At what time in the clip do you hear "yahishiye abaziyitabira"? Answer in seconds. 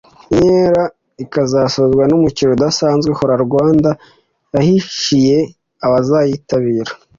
4.55-6.91